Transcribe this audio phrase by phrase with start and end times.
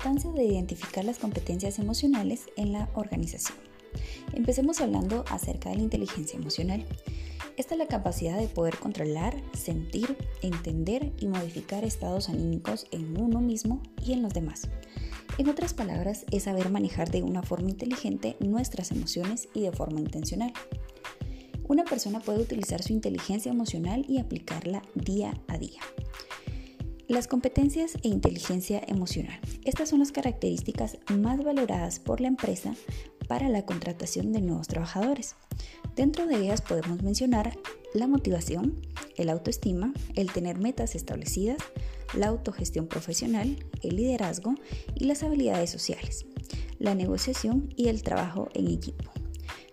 [0.00, 3.58] de identificar las competencias emocionales en la organización.
[4.32, 6.86] Empecemos hablando acerca de la inteligencia emocional.
[7.58, 13.42] Esta es la capacidad de poder controlar, sentir, entender y modificar estados anímicos en uno
[13.42, 14.70] mismo y en los demás.
[15.36, 20.00] En otras palabras, es saber manejar de una forma inteligente nuestras emociones y de forma
[20.00, 20.54] intencional.
[21.68, 25.80] Una persona puede utilizar su inteligencia emocional y aplicarla día a día.
[27.10, 29.40] Las competencias e inteligencia emocional.
[29.64, 32.76] Estas son las características más valoradas por la empresa
[33.26, 35.34] para la contratación de nuevos trabajadores.
[35.96, 37.58] Dentro de ellas podemos mencionar
[37.94, 38.80] la motivación,
[39.16, 41.58] el autoestima, el tener metas establecidas,
[42.14, 44.54] la autogestión profesional, el liderazgo
[44.94, 46.26] y las habilidades sociales,
[46.78, 49.19] la negociación y el trabajo en equipo.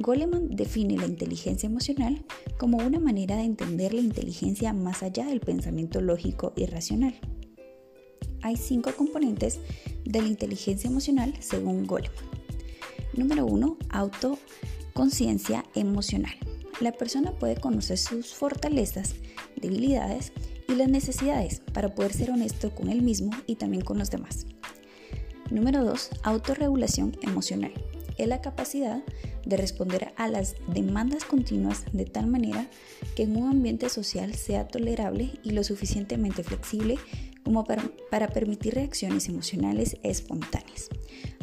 [0.00, 2.24] Goleman define la inteligencia emocional
[2.56, 7.18] como una manera de entender la inteligencia más allá del pensamiento lógico y racional.
[8.42, 9.58] Hay cinco componentes
[10.04, 12.14] de la inteligencia emocional según Goleman.
[13.14, 13.76] Número 1.
[13.88, 16.34] Autoconciencia emocional.
[16.80, 19.16] La persona puede conocer sus fortalezas,
[19.56, 20.32] debilidades
[20.68, 24.46] y las necesidades para poder ser honesto con él mismo y también con los demás.
[25.50, 26.10] Número 2.
[26.22, 27.72] Autorregulación emocional
[28.18, 29.02] es la capacidad
[29.46, 32.68] de responder a las demandas continuas de tal manera
[33.16, 36.98] que en un ambiente social sea tolerable y lo suficientemente flexible
[37.44, 40.90] como para, permitir reacciones emocionales espontáneas,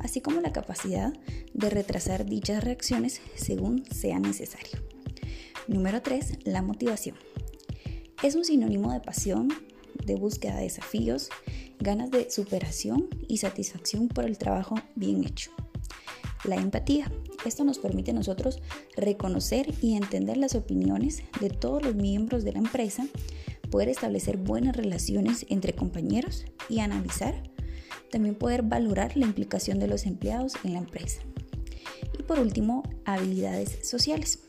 [0.00, 1.14] así como la capacidad
[1.54, 4.82] de retrasar dichas reacciones según sea necesario.
[5.66, 6.40] Número 3.
[6.44, 7.16] La motivación.
[8.22, 9.48] Es un sinónimo de pasión,
[10.04, 11.30] de búsqueda de desafíos,
[11.78, 15.52] ganas de superación y satisfacción por el trabajo bien hecho.
[16.44, 17.10] La empatía.
[17.46, 18.60] Esto nos permite a nosotros
[18.96, 23.06] reconocer y entender las opiniones de todos los miembros de la empresa,
[23.70, 27.34] poder establecer buenas relaciones entre compañeros y analizar,
[28.10, 31.22] también poder valorar la implicación de los empleados en la empresa.
[32.18, 34.40] Y por último, habilidades sociales.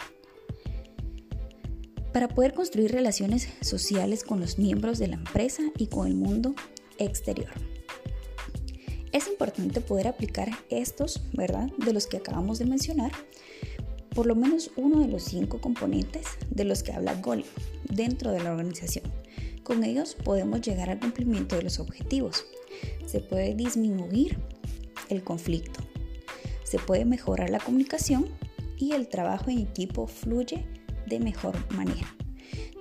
[2.12, 6.56] Para poder construir relaciones sociales con los miembros de la empresa y con el mundo
[6.98, 7.52] exterior.
[9.16, 11.70] Es importante poder aplicar estos, ¿verdad?
[11.78, 13.14] De los que acabamos de mencionar,
[14.14, 17.46] por lo menos uno de los cinco componentes de los que habla GOL
[17.86, 19.06] dentro de la organización.
[19.64, 22.44] Con ellos podemos llegar al cumplimiento de los objetivos.
[23.06, 24.38] Se puede disminuir
[25.08, 25.80] el conflicto.
[26.66, 28.28] Se puede mejorar la comunicación
[28.78, 30.66] y el trabajo en equipo fluye
[31.08, 32.14] de mejor manera.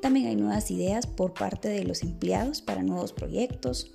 [0.03, 3.93] También hay nuevas ideas por parte de los empleados para nuevos proyectos.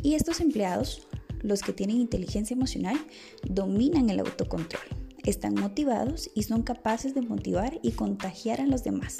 [0.00, 1.08] Y estos empleados
[1.44, 2.98] los que tienen inteligencia emocional
[3.46, 4.82] dominan el autocontrol,
[5.24, 9.18] están motivados y son capaces de motivar y contagiar a los demás.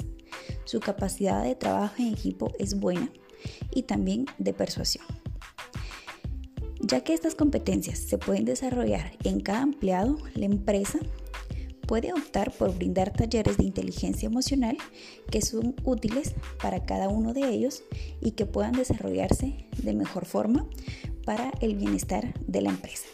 [0.65, 3.09] Su capacidad de trabajo en equipo es buena
[3.71, 5.05] y también de persuasión.
[6.81, 10.99] Ya que estas competencias se pueden desarrollar en cada empleado, la empresa
[11.87, 14.77] puede optar por brindar talleres de inteligencia emocional
[15.29, 17.83] que son útiles para cada uno de ellos
[18.21, 20.67] y que puedan desarrollarse de mejor forma
[21.25, 23.07] para el bienestar de la empresa.